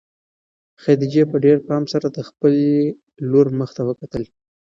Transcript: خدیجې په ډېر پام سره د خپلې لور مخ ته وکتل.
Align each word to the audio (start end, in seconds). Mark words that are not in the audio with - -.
خدیجې 0.81 1.23
په 1.31 1.37
ډېر 1.45 1.57
پام 1.67 1.83
سره 1.93 2.07
د 2.09 2.17
خپلې 2.29 2.69
لور 3.31 3.47
مخ 3.59 3.69
ته 3.77 3.81
وکتل. 3.89 4.23